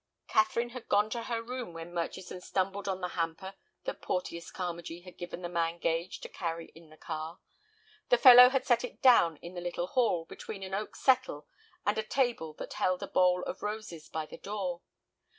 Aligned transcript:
Catherine 0.27 0.69
had 0.69 0.89
gone 0.89 1.11
to 1.11 1.25
her 1.25 1.43
room, 1.43 1.73
when 1.73 1.93
Murchison 1.93 2.41
stumbled 2.41 2.87
on 2.87 3.01
the 3.01 3.09
hamper 3.09 3.53
that 3.83 4.01
Porteus 4.01 4.49
Carmagee 4.49 5.03
had 5.03 5.15
given 5.15 5.43
the 5.43 5.47
man 5.47 5.77
Gage 5.77 6.21
to 6.21 6.27
carry 6.27 6.69
in 6.69 6.89
the 6.89 6.97
car. 6.97 7.39
The 8.09 8.17
fellow 8.17 8.49
had 8.49 8.65
set 8.65 8.83
it 8.83 9.03
down 9.03 9.37
in 9.43 9.53
the 9.53 9.61
little 9.61 9.85
hall, 9.85 10.25
between 10.25 10.63
an 10.63 10.73
oak 10.73 10.95
settle 10.95 11.47
and 11.85 11.99
a 11.99 12.03
table 12.03 12.53
that 12.55 12.73
held 12.73 13.03
a 13.03 13.07
bowl 13.07 13.43
of 13.43 13.61
roses 13.61 14.09
by 14.09 14.25
the 14.25 14.39
door. 14.39 14.81